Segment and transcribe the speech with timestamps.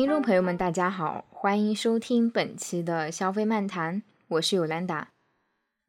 [0.00, 5.08] 听众朋友们，大家好，欢迎收听本期的消费漫谈，我是尤兰达。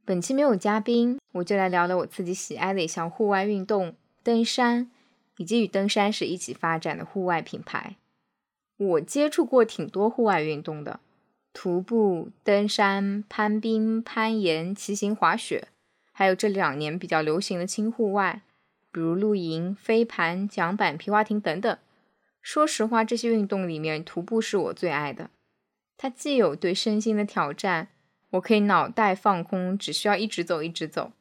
[0.03, 4.91] 本期没有嘉宾，我就来聊聊我自己喜爱的一项户外运动——登山，
[5.37, 7.95] 以及与登山时一起发展的户外品牌。
[8.75, 10.99] 我接触过挺多户外运动的，
[11.53, 15.69] 徒步、登山、攀冰、攀岩、骑行、滑雪，
[16.11, 18.41] 还有这两年比较流行的轻户外，
[18.91, 21.77] 比如露营、飞盘、桨板、皮划艇等等。
[22.41, 25.29] 说实话，这些运动里面，徒步是我最爱的。
[25.95, 27.89] 它既有对身心的挑战，
[28.31, 31.11] 我可以脑袋放空，只需要一直走一直走，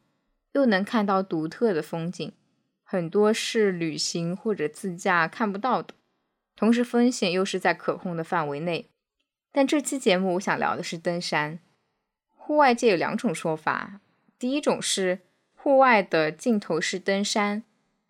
[0.53, 2.33] 又能看到独特的风景，
[2.83, 5.93] 很多是旅行或者自驾看不到的。
[6.55, 8.89] 同时，风险又是在可控的范围内。
[9.51, 11.59] 但这期节目我想聊的是登山。
[12.35, 14.01] 户外界有两种说法，
[14.39, 15.19] 第一种是
[15.53, 17.63] 户外的尽头是登山，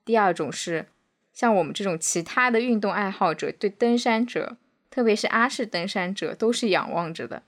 [0.06, 0.88] 第二种是。
[1.34, 4.58] 像我们这种其他的运动爱好者，对登山者，
[4.90, 7.44] 特别是阿式登山者，都是仰望着的。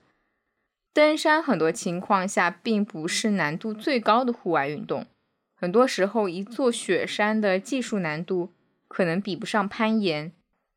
[0.93, 5.07] 登山很多情况下并不是难度最高的户外运动，
[5.55, 8.51] 很多时候一座雪山的技术难度
[8.87, 10.31] 可能比不上攀岩。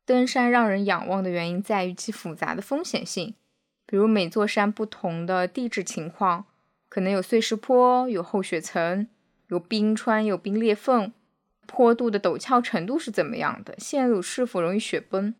[0.05, 3.35] 登山让人仰望的原因在于其复杂的风险性，
[3.85, 6.45] 比如每座山不同的地质情况，
[6.89, 9.07] 可能有碎石坡、有厚雪层、
[9.47, 11.11] 有冰川、有冰裂缝。
[11.67, 13.75] 坡度的陡峭程度是怎么样的？
[13.77, 15.35] 线路是否容易雪崩？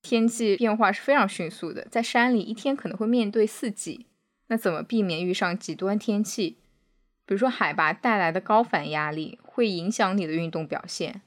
[0.00, 4.06] 天气变化是非常迅速的，在山里一天可能会面对四季，
[4.46, 6.56] 那怎么避免遇上极端天气？
[7.24, 11.22] 比如说海拔带来的高反压力会影响你的运动表现。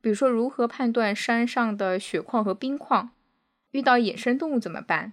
[0.00, 3.10] 比如说如何判断山上的雪况和冰况？
[3.72, 5.12] 遇到野生动物怎么办？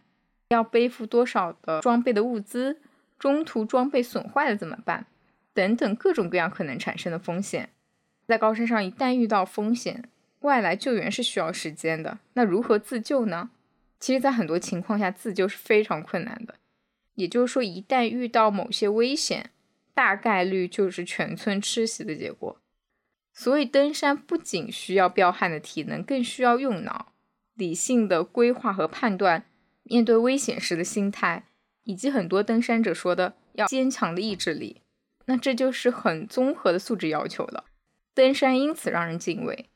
[0.50, 2.80] 要背负多少的装备的物资？
[3.20, 5.08] 中途装备损坏了怎么办？
[5.54, 7.70] 等等各种各样可能产生的风险。
[8.28, 10.10] 在高山上，一旦遇到风险，
[10.42, 12.20] 外来救援是需要时间的。
[12.34, 13.50] 那如何自救呢？
[14.00, 16.56] 其实，在很多情况下，自救是非常困难的。
[17.16, 19.50] 也就是说，一旦遇到某些危险，
[19.94, 22.60] 大概率就是全村吃席的结果。
[23.34, 27.14] 所以，登山不仅需要彪悍的体能，更需要用脑、
[27.56, 29.46] 理性的规划和判断，
[29.84, 31.46] 面对危险时的心态，
[31.86, 34.82] 以及很多登山者说的要坚强的意志力。
[35.26, 37.64] 那这就是很综合的素质要求了。
[38.18, 39.68] 登山因此让人敬畏，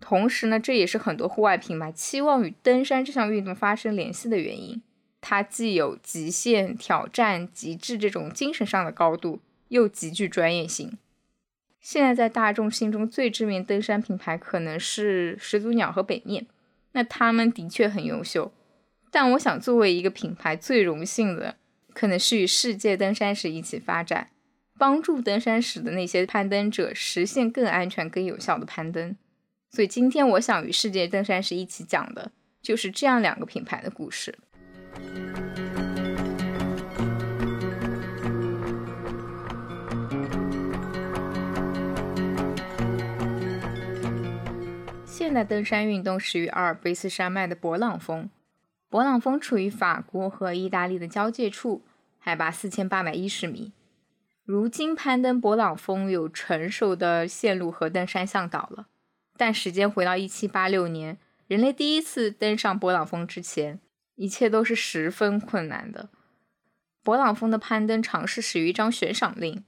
[0.00, 4.82] 同时呢，这也是很多户外品牌期望与登山这项运动发生联系的原因。
[5.20, 9.38] 它既有极限挑战、极致这种精神上的高度，
[9.68, 10.98] 又极具专业性。
[11.80, 16.48] 现在在大众心中最知名登山品牌可能是始祖鸟和北面，
[16.90, 18.52] 那他们的确很优秀。
[19.12, 21.54] 但我想，作为一个品牌，最荣幸的
[21.94, 24.30] 可能是与世界登山史一起发展。
[24.80, 29.14] 帮助登山时的那些攀登者实现更安全、更有效的攀登。
[29.70, 32.32] 所以今天我想与世界登山时一起讲的
[32.62, 34.38] 就是这样两个品牌的故事。
[45.04, 48.30] 现代登山运动始于阿尔卑斯山脉的勃朗峰。
[48.90, 51.82] 勃朗峰处于法国和意大利的交界处，
[52.18, 53.72] 海拔四千八百一十米。
[54.50, 58.88] 如今攀登勃朗峰有成熟的线路和登山向导了，
[59.36, 61.16] 但时间回到一七八六年，
[61.46, 63.78] 人类第一次登上勃朗峰之前，
[64.16, 66.08] 一切都是十分困难的。
[67.04, 69.62] 勃朗峰的攀登尝试始于一张悬赏令。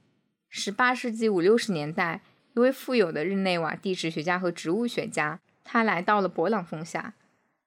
[0.49, 2.19] 十八世纪五六十年代，
[2.53, 7.13] 一位富有的日内瓦地质学家和植物学家，他来到了勃朗峰下，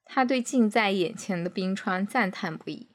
[0.05, 2.87] 他对近在眼前的冰川赞叹不已，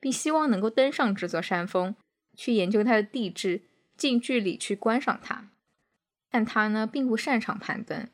[0.00, 1.94] 并希望能够登上这座山峰。
[2.38, 3.62] 去研究它的地质，
[3.96, 5.48] 近距离去观赏它，
[6.30, 8.08] 但他呢并不擅长攀登，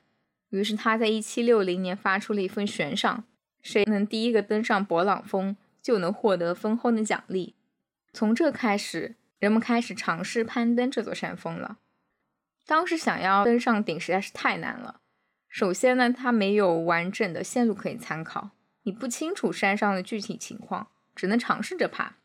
[0.48, 3.24] 于是他在一七六零年发出了一份悬赏，
[3.60, 7.54] 谁能第一个登上勃朗峰，就能获得丰厚的奖励。
[8.14, 11.76] 从这开始，人们开始尝试攀登这座山峰了。
[12.64, 15.02] 当时想要登上顶实在是太难了。
[15.50, 18.52] 首先呢，它没有完整的线路可以参考，
[18.84, 22.16] 你不清楚山上的具体情况，只能尝试着爬。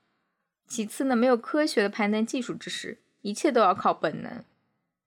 [0.70, 4.44] 其次呢，没有科学的攀登技术知识，一切都要靠本能。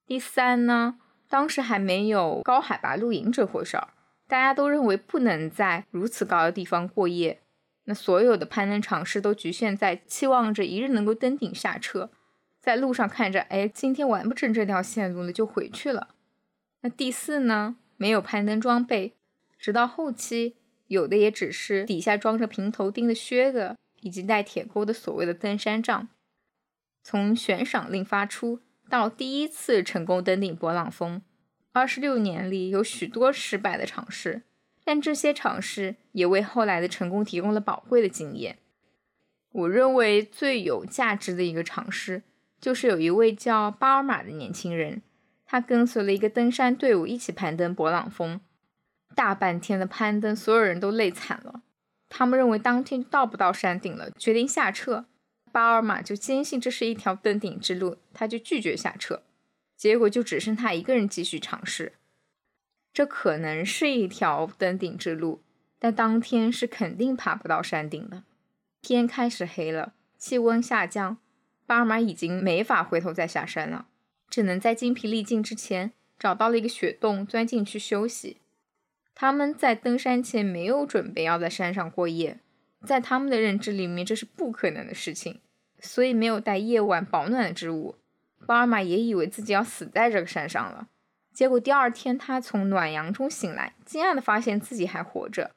[0.05, 0.99] 第三呢，
[1.29, 3.89] 当时还没有高海拔露营这回事儿，
[4.27, 7.41] 大家都认为不能在如此高的地方过夜。
[7.85, 12.11] 那所有的攀登尝试都局限在期望着一日能够登顶下车，
[12.61, 16.09] 在路上看着，哎，今天完不成这条线路了，就回去了。
[16.81, 19.15] 那第四呢，没有攀登装备，
[19.57, 20.57] 直到后期，
[20.89, 23.77] 有的也只是底下装着平头钉的靴子。
[24.03, 26.09] 以及带铁钩的所谓的登山杖。
[27.03, 31.21] 从悬赏令发出到第一次成功登顶勃朗峰，
[31.73, 34.43] 二十六年里有许多失败的尝试，
[34.85, 38.59] 但这些尝试也为后来的成功提供了宝贵的经验。
[39.51, 42.23] 我认为最有价值的一个尝试，
[42.61, 45.03] 就是有一位叫巴尔玛的年轻人，
[45.45, 48.41] 他跟随了一个登山队伍一起攀登勃朗峰，
[49.15, 51.63] 大半天的攀登，所有人都累惨了。
[52.15, 55.07] 他们认为当天到不到山顶了，决定下撤。
[55.51, 59.23] 巴尔玛就坚信这是一条登顶之路，他就拒绝下撤。
[59.79, 61.95] 结果就只剩他一个人继续尝试。
[62.93, 65.41] 这可能是一条登顶之路，
[65.79, 68.25] 但当天是肯定爬不到山顶的。
[68.83, 71.17] 天开始黑了，气温下降，
[71.65, 73.87] 巴尔玛已经没法回头再下山了，
[74.29, 78.37] 只能在精疲力尽之前找到了一个雪洞，钻进去休息。
[79.15, 82.39] 他们在登山前没有准备要在山上过夜。
[82.85, 85.41] 在他们的认知里面，这是不可能的事情，
[85.79, 87.95] 所以没有带夜晚保暖的织物。
[88.45, 90.89] 巴尔玛也以为自己要死在这个山上了。
[91.33, 95.53] 结果第二天，他从暖阳中醒来，惊讶地发现自己还活着。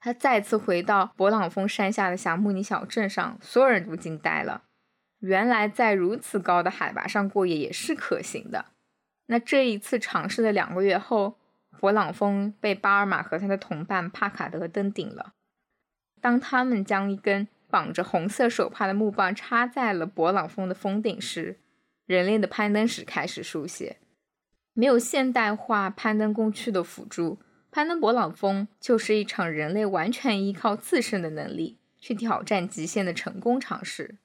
[0.00, 4.64] 他再次回到勃朗峰山下的小木尼小镇上，所有人都惊呆了。
[5.20, 8.64] 原来在如此高的海拔上过夜也是可行的。
[9.26, 11.36] 那这一次尝试的两个月后，
[11.80, 15.32] 勃朗峰被巴尔玛和他的同伴帕卡德登顶了。
[16.20, 21.58] 当他们将一根绑着红色手帕的木棒插在了勃朗峰的峰顶时，
[22.04, 23.96] 人类的攀登史开始书写。
[24.74, 27.38] 没有现代化攀登工具的辅助，
[27.70, 34.16] 攀登勃朗峰就是一场人类完全依靠自身的能力去挑战极限的成功尝试。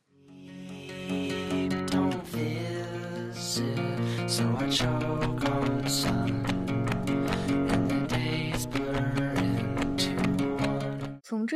[4.28, 5.25] 从这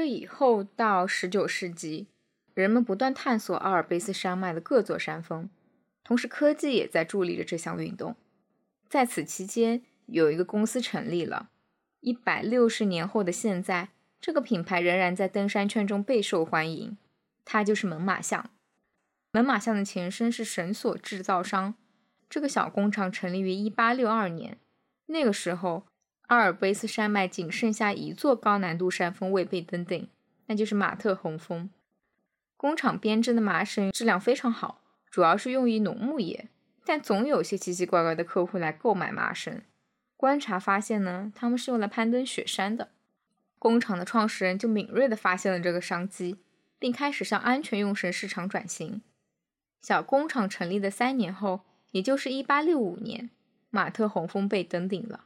[0.09, 2.07] 以后到十九世纪，
[2.53, 5.49] 人们不断探索阿尔卑斯山脉的各座山峰，
[6.03, 8.15] 同时科技也在助力着这项运动。
[8.89, 11.49] 在此期间，有一个公司成立了。
[12.01, 13.89] 一百六十年后的现在，
[14.19, 16.97] 这个品牌仍然在登山圈中备受欢迎。
[17.45, 18.49] 它就是猛犸象。
[19.31, 21.75] 猛犸象的前身是绳索制造商，
[22.29, 24.57] 这个小工厂成立于一八六二年。
[25.07, 25.85] 那个时候，
[26.29, 30.07] 阿尔卑斯山脉仅剩下一座高难度山峰未被登顶，
[30.45, 31.71] 那就是马特洪峰。
[32.55, 34.79] 工厂编织的麻绳质量非常好，
[35.09, 36.47] 主要是用于农牧业，
[36.85, 39.63] 但总有些奇奇怪怪的客户来购买麻绳。
[40.15, 42.89] 观察发现呢，他们是用来攀登雪山的。
[43.57, 46.37] 工厂的创始人就敏锐地发现了这个商机，
[46.77, 49.01] 并开始向安全用绳市场转型。
[49.81, 53.31] 小工厂成立的三年后，也就是1865年，
[53.71, 55.25] 马特洪峰被登顶了。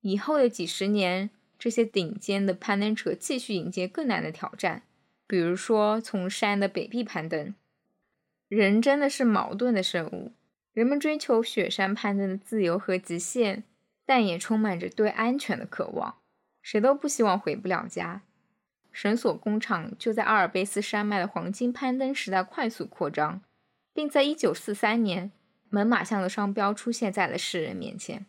[0.00, 4.82] 以后的几十年，这些顶尖的攀登者继续迎接更难的挑战，
[5.26, 7.54] 比如说从山的北壁攀登。
[8.48, 10.32] 人真的是矛盾的生物，
[10.72, 13.62] 人们追求雪山攀登的自由和极限，
[14.04, 16.16] 但也充满着对安全的渴望。
[16.62, 18.22] 谁都不希望回不了家。
[18.90, 23.40] 绳索工厂就在阿尔卑斯山脉的黄金攀登时代快速扩张，
[23.94, 25.30] 并在1943年，
[25.68, 28.26] 猛犸象的商标出现在了世人面前。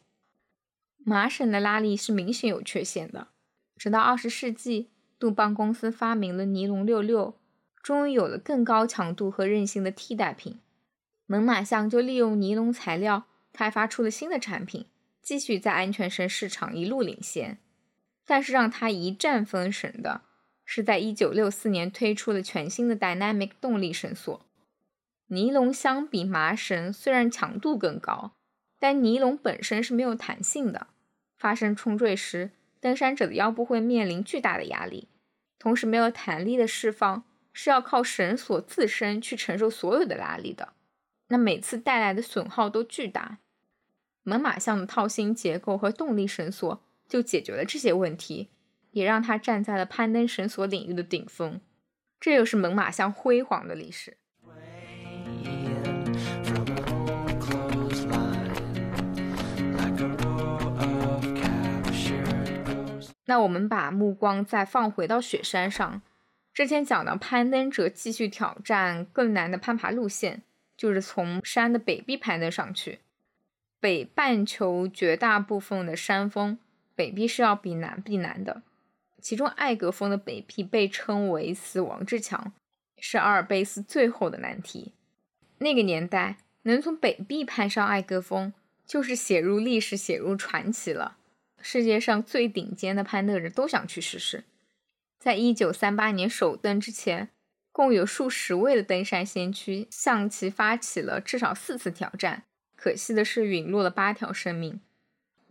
[1.03, 3.27] 麻绳的拉力是明显有缺陷的。
[3.75, 7.37] 直到二十世纪，杜邦公司发明了尼龙六六，
[7.81, 10.59] 终于有了更高强度和韧性的替代品。
[11.25, 14.85] 猛犸象就利用尼龙材料开发出了新的产品，
[15.21, 17.57] 继续在安全绳市场一路领先。
[18.25, 20.21] 但是让它一战封神的
[20.63, 24.45] 是，在一九六四年推出了全新的 Dynamic 动力绳索。
[25.27, 28.33] 尼龙相比麻绳虽然强度更高。
[28.81, 30.87] 但尼龙本身是没有弹性的，
[31.37, 35.07] 发生冲坠时，登山者的腰部会面临巨大的压力。
[35.59, 37.23] 同时，没有弹力的释放
[37.53, 40.73] 是要靠绳索自身去承受所有的拉力的，
[41.27, 43.37] 那每次带来的损耗都巨大。
[44.23, 48.49] 猛犸象的套芯结构和动力绳索就解决了这些问题，
[48.89, 51.61] 也让它站在了攀登绳索领域的顶峰。
[52.19, 54.17] 这又是猛犸象辉煌的历史。
[63.31, 66.01] 那我们把目光再放回到雪山上。
[66.53, 70.41] 之前讲到，攀登者继续挑战更难的攀爬路线，
[70.75, 72.99] 就是从山的北壁攀登上去。
[73.79, 76.59] 北半球绝大部分的山峰
[76.93, 78.63] 北壁是要比南壁难的，
[79.21, 82.51] 其中艾格峰的北壁被称为“死亡之墙”，
[82.99, 84.91] 是阿尔卑斯最后的难题。
[85.59, 88.51] 那个年代能从北壁攀上艾格峰，
[88.85, 91.15] 就是写入历史、写入传奇了。
[91.61, 94.43] 世界上最顶尖的攀登者都想去试试。
[95.19, 97.29] 在一九三八年首登之前，
[97.71, 102.43] 共有数十位的登山先驱向其发起了至少四次挑战。
[102.75, 104.81] 可惜的是，陨落了八条生命。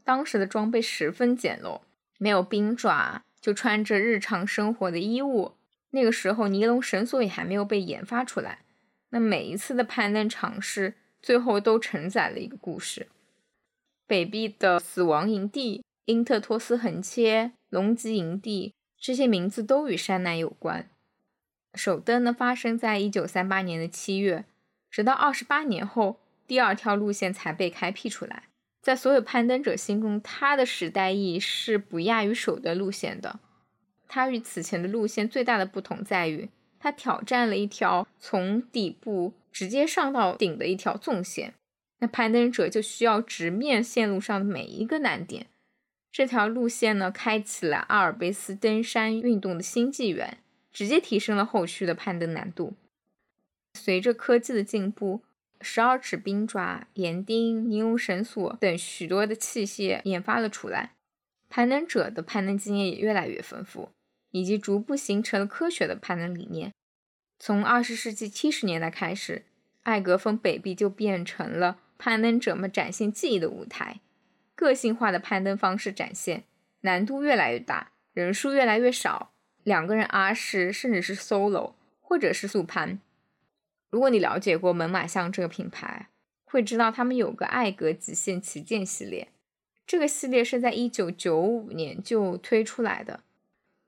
[0.02, 1.83] 当时的装备十分简陋，
[2.19, 5.55] 没有冰爪，就穿着日常生活的衣物。
[5.90, 8.61] 那个时候，尼龙绳索也还没有被研发出来。
[9.11, 13.07] 那每一次的攀登尝试，最后都承载了一个故事。
[14.07, 20.90] 北壁的死亡营地、因特托斯横切、龙脊营地，这些名字都与山难有关。
[21.75, 24.45] 首登呢，发生在一九三八年的七月，
[24.90, 28.45] 直到二十八年后，第二条路线才被开辟出来。
[28.83, 33.38] 在所有攀登者心中，它的时代意义是不亚于首登路线的。
[34.09, 36.49] 它与此前的路线最大的不同在于，
[36.81, 41.55] 它挑战了一条从底部直接上到顶的一条纵线。
[42.00, 45.47] 那攀登者就需要直面线路上的每一个难点。
[46.12, 50.38] 这条路线呢，开启了阿尔卑斯登山运动的新纪元，
[50.73, 52.75] 直接提升了后续的攀登难度。
[53.75, 55.23] 随着科技的进步，
[55.61, 60.93] 十二齿冰爪、岩钉、尼龙绳索等许多的器械研发了出来，
[61.49, 63.90] 攀登者的攀登经验也越来越丰富。
[64.33, 66.73] 以及逐步形成了科学的攀登理念。
[67.40, 69.45] 从二十世纪七十年代开始，
[69.83, 74.00] 艾格峰北壁就变成了攀登者们展现技艺的舞台。
[74.61, 76.45] 个性化的攀登方式展现，
[76.83, 79.33] 难度越来越大，人数越来越少，
[79.64, 83.00] 两个人阿式甚至是 solo，或者是速攀。
[83.88, 86.09] 如果你了解过猛犸象这个品牌，
[86.45, 89.29] 会知道他们有个艾格极限旗舰系列，
[89.87, 93.21] 这个系列是在一九九五年就推出来的。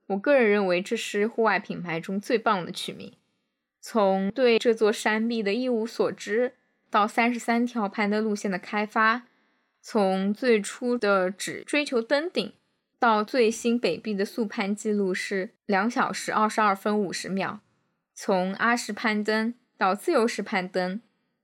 [0.06, 3.12] 我个人认为这是户外品牌中最棒的取名。
[3.82, 6.54] 从对这座山壁的一无所知，
[6.88, 9.24] 到三十三条攀登路线的开发，
[9.82, 12.54] 从最初的只追求登顶，
[12.98, 17.60] 到最新北壁的速攀记录是两小时二十二分五十秒；
[18.14, 21.02] 从阿式攀登到自由式攀登，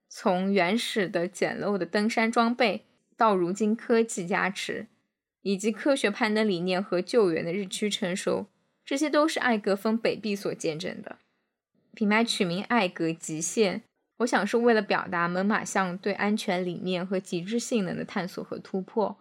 [0.08, 4.86] 从原始的简陋的登山装备到如今科技加持。
[5.42, 8.48] 以及科学攀登理念和救援的日趋成熟，
[8.84, 11.18] 这些都是艾格峰北壁所见证的。
[11.94, 13.82] 品牌取名“艾格极限”，
[14.18, 19.16] 我想是为了表达猛犸象对安全理念和极致性能的探索和突破。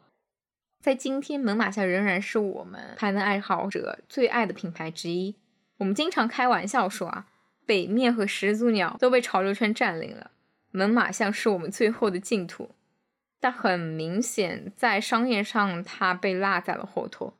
[0.79, 5.35] 在今天，猛犸象仍然是我们攀登爱好者最爱的品牌之一。
[5.77, 7.27] 我们经常开玩笑说啊，
[7.65, 10.31] 北面和始祖鸟都被潮流圈占领了，
[10.71, 12.71] 猛犸象是我们最后的净土。
[13.39, 17.35] 但很明显，在商业上，它被落在了后头。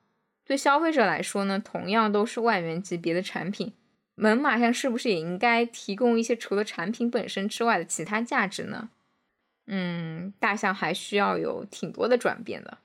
[0.45, 3.73] 对消费者来说呢，同样都是万元级别的产品，
[4.19, 8.89] 猛犸象是不是也应该提供一些除了产品本身之外的其他价值呢？
[9.67, 12.77] 嗯，大象还需要有挺多的转变的。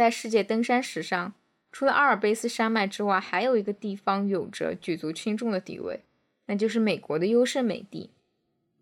[0.00, 1.34] 在世界登山史上，
[1.70, 6.00] 除了阿尔卑斯山脉之外，还有一个地方有着举足轻重的地位，
[6.46, 8.08] 那就是美国的优胜美地。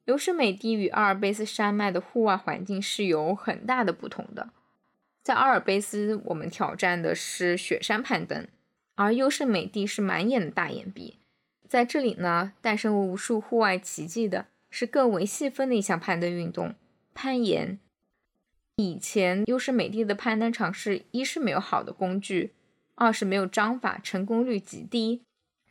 [0.04, 4.50] 优胜美地与阿尔卑斯山脉的户外环境是有很大的不同的。
[5.24, 8.46] 在阿尔卑斯，我们挑战的是雪山攀登，
[8.94, 11.16] 而优胜美地是满眼的大岩壁。
[11.66, 16.76] 在这里呢，诞生无数户外奇迹的是更为细分的一项攀登运动——
[17.12, 17.80] 攀岩。
[18.80, 22.52] 以前优胜美地的攀登尝试一是没有好的工具，
[22.94, 25.22] 二是没有章法，成功率极低。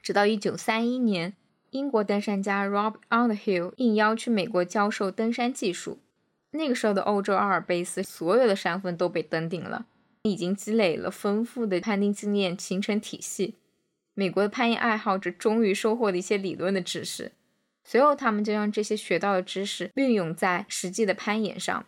[0.02, 1.34] 直到1931年，
[1.70, 6.00] 英国登山家 Rob Underhill 应邀去美国教授登山技术。
[6.52, 9.86] 那个时候的欧洲阿尔卑斯所有的山峰都被登顶了，
[10.24, 13.56] 已经积累了丰富的攀登经验，形成体系。
[14.16, 17.32] 美国的攀岩爱好者终于收获了一些理论的知识，
[17.86, 21.86] 随后他们就将这些学到的知识运用在实际的攀岩上。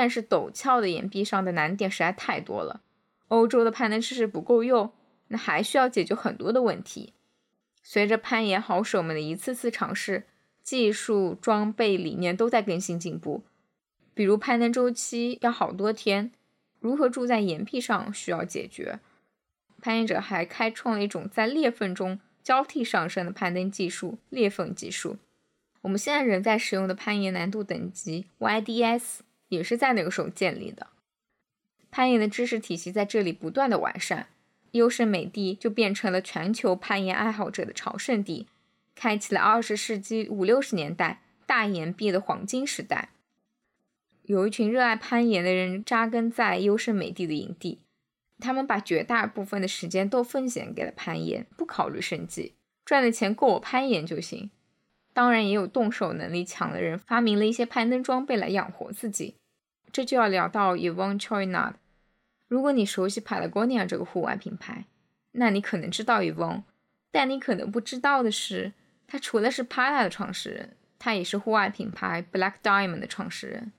[0.00, 2.82] 但是陡峭的岩壁上的难点实在太多了，
[3.26, 4.92] 欧洲的攀登知识不够用，
[5.26, 7.14] 那还需要解决很多的问题。
[7.82, 10.22] 随着攀岩好手们的一次次尝试，
[10.62, 13.42] 技术、装备、理念都在更新进步。
[14.14, 16.30] 比如攀登周期要好多天，
[16.78, 19.00] 如何住在岩壁上需要解决。
[19.82, 25.16] 攀岩者还开创了一种在裂缝中交替上升的攀登技术——裂缝技术。
[25.80, 29.22] 我们现在仍在使用的攀岩难度等级 YDS。
[29.48, 30.88] 也是在那个时候建立的，
[31.90, 34.28] 攀岩的知识体系在这里不断的完善，
[34.72, 38.46] 优胜美地就变成了全球攀岩爱好者的朝圣地，
[38.94, 43.10] 开启了二十世纪五六十年代大岩壁的黄金时代。
[44.24, 47.78] 有一群热爱攀岩的人扎根在优胜美地的营地，
[48.38, 52.52] 他们把绝大部分的时间都奉献给了攀岩，不考虑生计，
[52.84, 54.50] 赚的钱够我攀岩就行。
[55.14, 59.36] 当然，也有动手能力强的人发明了一些攀登装备来养活自己。
[59.92, 61.74] 这就要聊到 Yvonne Chouinard。
[62.46, 64.84] 如果你熟悉 Patagonia 这个户外品牌，
[65.32, 66.62] 那你可能知道 Yvonne，
[67.10, 68.72] 但你可能不知道的是，
[69.06, 73.72] 他除了是 Pata 的创始人，他也是户外品牌 Black Diamond 的创始人。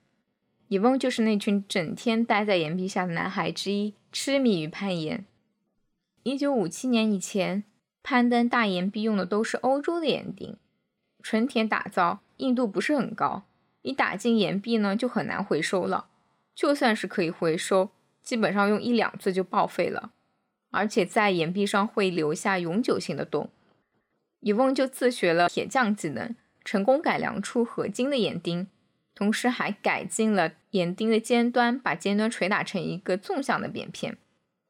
[0.70, 5.26] Yvonne 就是那群整天待在岩壁下的男孩之一，痴迷于攀岩。
[6.24, 7.64] 一九五七年以前，
[8.04, 10.58] 攀登大岩壁用的都是欧洲的岩钉。
[11.24, 13.44] 纯铁打造，硬度不是很高，
[13.82, 16.08] 一打进岩壁呢就很难回收了。
[16.54, 17.90] 就算是可以回收，
[18.22, 20.12] 基本上用一两次就报废了，
[20.72, 23.50] 而且在岩壁上会留下永久性的洞。
[24.42, 28.68] 伊翁就自学了铁匠技能，成功改良出合金的岩钉，
[29.16, 34.18] 同时还改进了岩钉的尖端，把尖端捶打成一个纵向的扁片，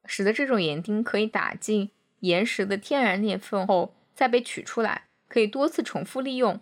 [0.05, 1.89] 使得这种岩钉可以打进
[2.21, 5.05] 岩石的天然裂缝后再被取出来。
[5.27, 6.59] 可以多次重复利用，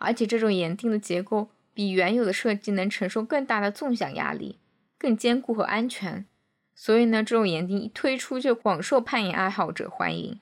[0.00, 4.58] 而且这种岩钉的结构比原有的设计能承受更大的纵向压力，
[4.98, 6.26] 更坚固和安全。
[6.74, 10.40] 所以呢，这种岩钉一推出就广受攀岩爱好者欢迎。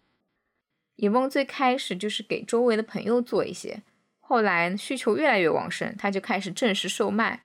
[0.96, 3.82] 野翁最开始就是给周围的朋友做一些，
[4.20, 7.42] 后来需求越来越旺盛，他就开始正式售卖。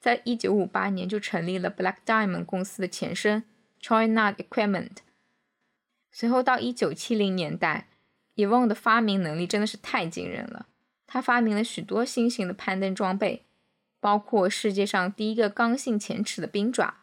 [0.00, 3.44] 在一九五八年就成立了 Black Diamond 公司的前身
[3.80, 4.98] China Equipment。
[6.12, 7.88] 随后到一九七零年代。
[8.34, 10.66] 伊翁的发明能力真的是太惊人了。
[11.08, 13.44] 他发明了许多新型的攀登装备，
[13.98, 16.98] 包括世界上第一个刚性前齿的冰爪，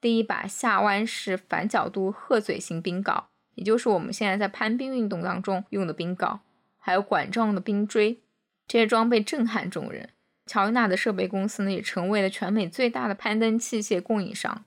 [0.00, 6.40] 第一把下弯式反角度鹤嘴型冰镐，也就是我们现在在攀冰运动当中用的冰镐，
[6.76, 8.20] 还有管状的冰锥。
[8.66, 10.10] 这些装备震撼众人。
[10.46, 14.64] 乔伊纳的设备公司呢，也成为了全美最大的攀登器械供应商。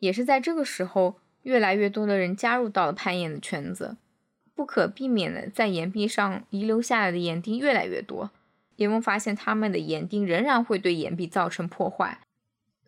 [0.00, 3.96] 也是在这个时候，越来越多的人加入到了攀岩的圈子。
[4.56, 8.30] 不可避免的，在岩壁上遗留下来的岩钉越来越多。
[8.76, 12.18] 叶翁发现他们的岩钉仍然会对岩壁造成破坏，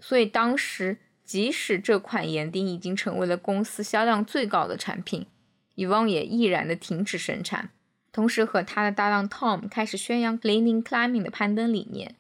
[0.01, 5.27] 所以当时即使这款岩钉已经成为了公司销量最高的产品，
[5.75, 7.71] 伊翁也毅然的停止生产，
[8.11, 12.17] 同时和他的搭档 Tom 开始宣扬 Leaning Climbing 的攀登理念。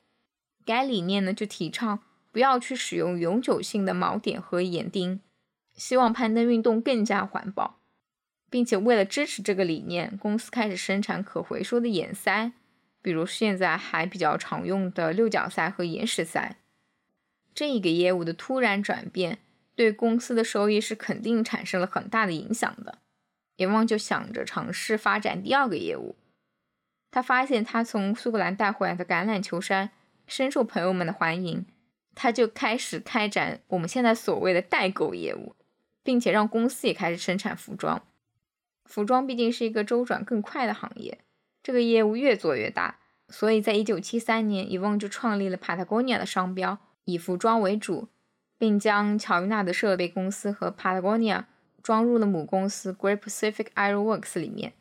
[0.66, 5.20] 该理念呢，就提倡不要去使用永久性的锚点和岩钉，
[5.74, 7.77] 希望攀登运动更加环保。
[8.50, 12.52] 并且为了支持这个理念，公司开始生产可回收的眼塞，
[13.02, 16.56] 比如现在还比较常用的六角塞和岩石塞。
[17.54, 19.38] 这一个业务的突然转变，
[19.74, 22.98] 对公司的收益是肯定产生了很大的影响的。
[23.56, 26.14] 阎王就想着尝试发展第二个业务。
[27.10, 29.90] 他发现他从苏格兰带回来的橄榄球衫
[30.26, 31.66] 深受朋友们的欢迎，
[32.14, 35.56] 他就开始开展我们现在所谓的代购业务，
[36.02, 38.02] 并且让公司也开始生产服装。
[38.88, 41.18] 服装毕竟是一个周转更快的行业，
[41.62, 42.98] 这个业务越做越大，
[43.28, 48.08] 所以在一九七三年，伊翁就创立了 Patagonia 的商标，以服装为主，
[48.56, 51.44] 并将乔伊娜的设备公司和 Patagonia
[51.82, 54.72] 装入了母公司 Great Pacific iro works 里面。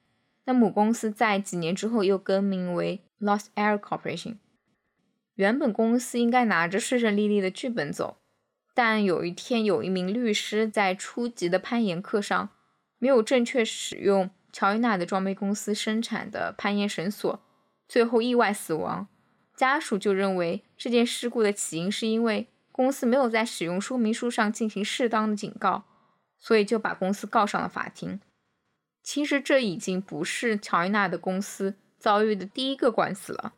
[0.46, 4.38] 那母公司在几年之后又更名为 Lost Air Corporation。
[5.36, 8.18] 原本公司应该拿着顺顺利利的剧本走，
[8.74, 12.50] 但有一天，有一名律师在初级的攀岩课上。
[13.00, 17.40] 没有正确使用乔伊娜的装备公司生产的攀岩绳索，
[17.88, 19.08] 最后意外死亡。
[19.56, 25.84] 家属就认为这件事故的起因是因为公司没有在使用说明书上进行适当的警告，
[26.38, 28.20] 所以就把公司告上了法庭。
[29.02, 33.54] 其实这已经不是乔伊娜的公司遭遇的第一个官司了。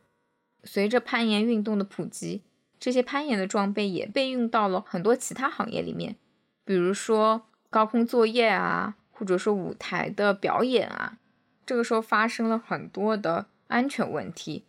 [0.64, 2.42] 随着攀岩运动的普及，
[2.78, 6.16] 这些攀岩的装备也被用到了很多其他行业里面，
[6.64, 8.96] 比如说高空作业啊。
[9.20, 11.18] 或者说舞台的表演啊，
[11.66, 14.64] 这个时候发生了很多的安全问题，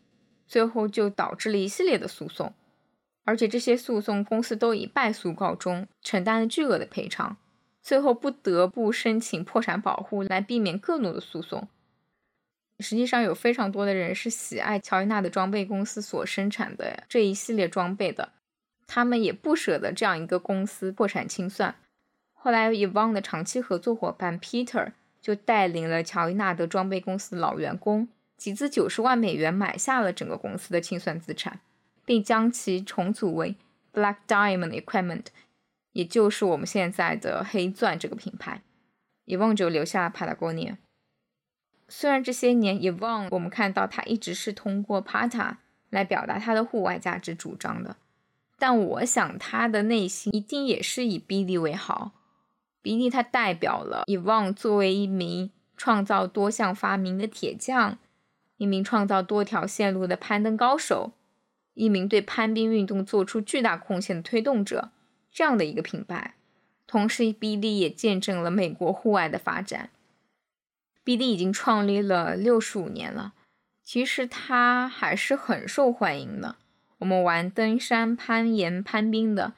[0.45, 2.53] 最后就导致了一系列的诉讼，
[3.23, 7.37] 而且这些诉讼公司都以败诉告终，承担了巨额的赔偿，
[7.81, 11.69] 最后不得不申请破产保护来避免更多的诉讼。
[12.79, 18.33] 实际上有非常多的人是喜爱乔伊娜的装备公司所生产的这一系列装备的，
[18.85, 21.75] 他们也不舍得这样一个公司破产清算。
[22.43, 31.59] 后来，Yvon 的长期合作伙伴 Peter 就带领了乔伊纳德装备公司的老员工，集资九十万美元买下了整个公司的清算资产，
[32.03, 33.55] 并将其重组为
[33.93, 35.25] Black Diamond Equipment，
[35.91, 38.63] 也就是我们现在的黑钻这个品牌。
[39.27, 40.77] Evon 就留下了 Patagonia。
[41.87, 45.57] 虽然这些年 Yvon 我们看到他一直是通过 Pata
[45.91, 47.97] 来表达他的户外价值主张的，
[48.57, 52.13] 但我想他的内心一定也是以 BD 为好。
[52.81, 57.97] 比利他代表了 Yvonne 作为一名创造多项发明的铁匠，
[58.57, 61.11] 一名创造多条线路的攀登高手，
[61.73, 64.91] 一名对攀冰运动做出巨大贡献的推动者，
[65.31, 66.35] 这样的一个品牌。
[66.87, 69.89] 同时，比利也见证了美国户外的发展。
[71.03, 73.33] 比利已经创立了六十五年了，
[73.81, 76.57] 其实他还是很受欢迎的。
[76.99, 79.53] 我们玩登山、攀岩、攀冰的，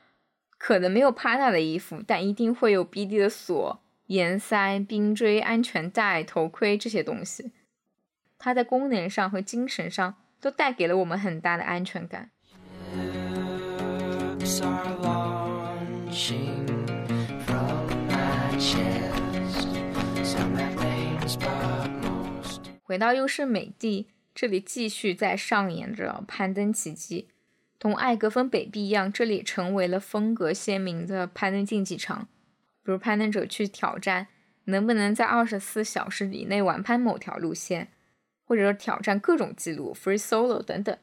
[0.66, 7.52] 可能没有 Prada 的衣服，但一定会有 BD 的锁、岩塞、冰锥、安全带、头盔这些东西。
[8.40, 12.32] 它在功能上和精神上都带给了我们很大的安全感。
[22.82, 27.28] 回到优胜美地，这里继续在上演着攀登奇迹。
[27.84, 32.30] 同艾格峰北壁一样，这里成为了风格鲜明的攀登竞技场。
[32.82, 34.28] 比如攀登者去挑战
[34.64, 37.90] 能不能在二十四小时以内完攀某条路线，
[38.46, 40.98] 或者挑战各种记录 （free solo） 等等。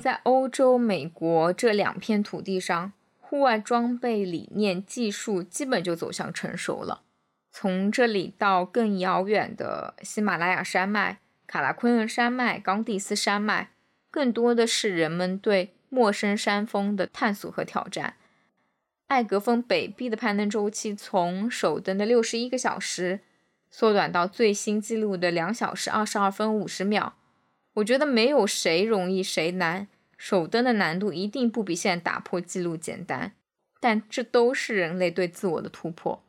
[0.00, 2.94] 在欧洲、美国这两片土地上。
[3.28, 7.02] 户外装备理念、技术基本就走向成熟了。
[7.52, 13.72] 从这里到更遥远的喜马拉雅山脉、卡拉昆仑山脉、冈地斯山脉，
[14.10, 18.14] 更多的是人们对陌生山峰的探索和挑战。
[19.08, 23.20] 艾格峰北壁的攀登周期从首登的六十一个小时
[23.70, 27.14] 缩短到最新纪录的两小时二十二分五十秒。
[27.74, 29.86] 我觉得没有谁容易谁难。
[30.18, 33.32] 首登的难度一定不比现在打破纪录简单，
[33.80, 36.22] 但这都是人类对自我的突破。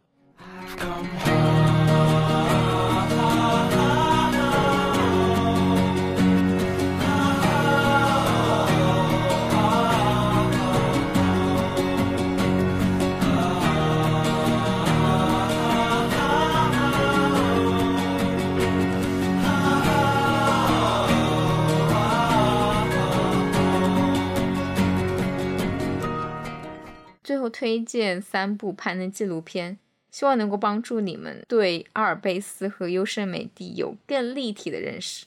[27.50, 29.78] 推荐三部攀登纪录片，
[30.12, 35.26] 希望能够帮助你们对阿尔卑斯和优胜美地有更立体的认识。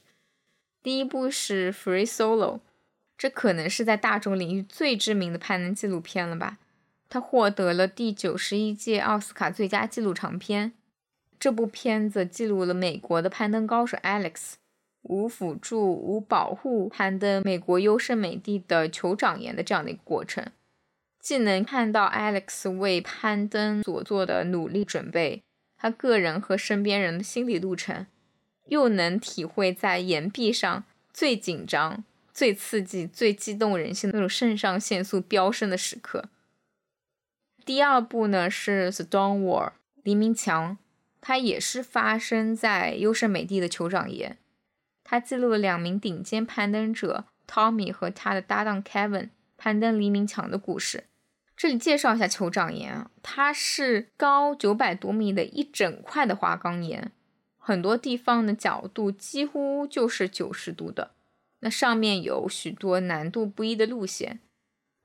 [0.83, 2.57] 第一部是《Free Solo》，
[3.17, 6.59] 这可能是在大众领域最知名的攀登纪录片了吧？
[7.09, 10.73] 它获得了第九十一届奥斯卡最佳纪录长片。
[11.39, 14.53] 这部片子记录了美国的攀登高手 Alex
[15.03, 20.47] 无辅助、无保护攀登美国优胜美地的酋长岩的这样的一个过程。
[21.23, 25.45] 既能看到 Alex 为攀登所做的努力准备，
[25.77, 28.07] 他个人和身边人的心理路程，
[28.67, 32.03] 又能体会在岩壁上最紧张、
[32.35, 36.29] 最刺激、最激动人心的那种肾上腺素飙升的时刻。
[37.65, 39.71] 第二部呢是 Stonewall
[40.03, 40.77] 黎明墙，
[41.21, 44.37] 它也是发生在优胜美地的酋长岩，
[45.05, 51.05] 它记录了两名顶尖攀登者 Tommy 和他的搭档 Kevin 攀登黎明墙的故事。
[51.63, 57.13] 这里介绍一下酋长岩啊，它是高九百多米的一整块的花岗岩，
[57.57, 61.13] 很多地方的角度几乎就是九十度的。
[61.61, 64.41] 那上面有许多难度不一的路线。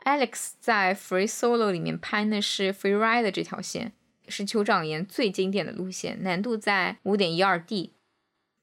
[0.03, 3.91] Alex 在 Free Solo 里面拍的是 Free Ride 这条线，
[4.27, 7.91] 是酋长岩最经典的路线，难度在五点一二 D。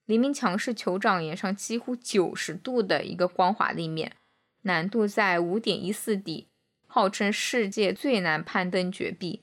[0.06, 4.16] 黎明墙是酋长岩上几乎九十度的一个光滑立面，
[4.62, 6.48] 难度在五点一四 D。
[6.94, 9.40] 号称世界最难攀登绝壁，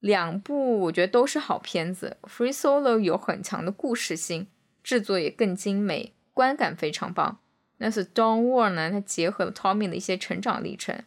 [0.00, 2.16] 两部我觉得都是好片子。
[2.22, 4.48] Free Solo 有很强的故事性，
[4.82, 7.38] 制作也更精美，观感非常棒。
[7.76, 8.90] 那是 Dawn War 呢？
[8.90, 11.04] 它结合了 Tommy 的一些成长历程，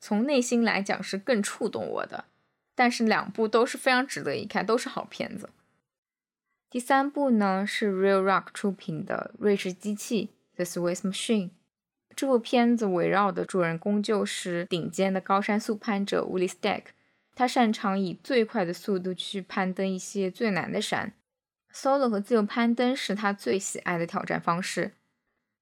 [0.00, 2.24] 从内心来讲是更触动我的。
[2.74, 5.50] 但是两部都是非常值得一看，都是好片子。
[6.68, 11.50] 第三部呢是 Real Rock 出品的《瑞士机器》The Swiss Machine。
[12.18, 16.86] 这部片子围绕的主人公就是顶尖的高山速攀者 Willie Stack，
[17.36, 21.12] 他擅长以最快的速度去攀登一些最难的山。
[21.72, 24.94] Solo 和自由攀登是他最喜爱的挑战方式。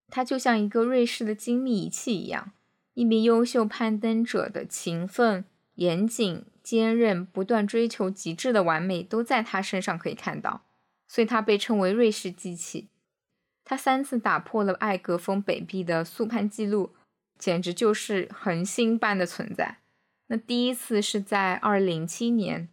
[0.09, 2.53] 他就像一个瑞士的精密仪器一样，
[2.95, 10.64] 一名优秀攀登者的勤奋、严谨、坚韧、不断追求极致的完美都在他身上可以看到，
[11.07, 12.88] 所以他被称为瑞士机器。
[13.69, 16.93] 他三次打破了艾格峰北壁的速攀记录，
[17.37, 19.79] 简直就是恒星般的存在。
[20.29, 22.69] 那第一次是在2007年，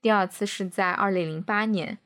[0.00, 1.98] 第二次是在2008年，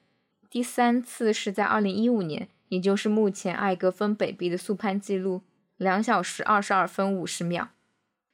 [0.51, 5.43] 第三次是在2015年，也就是目前艾格峰北壁的速攀记录
[5.77, 7.69] 两小时二十二分五十秒。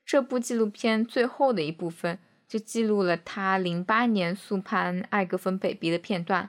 [0.07, 2.19] 这部纪录片最后的一部分
[2.49, 6.49] 就记录了他零八年速攀艾格峰北壁的片段。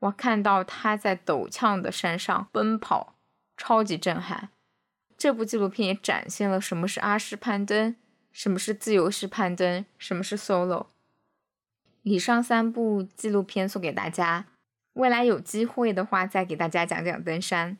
[0.00, 3.14] 我看到他在陡峭的山上奔跑，
[3.56, 4.50] 超级震撼。
[5.16, 7.96] 这部纪录片也展现了什么是阿式攀登，
[8.30, 10.86] 什么是自由式攀登，什么是 solo。
[12.02, 14.44] 以上三部纪录片送给大家，
[14.92, 17.78] 未来有机会的话再给大家讲讲登山。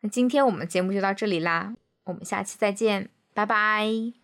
[0.00, 4.23] 那今天我们节目就到这里啦，我们下期再见，拜拜。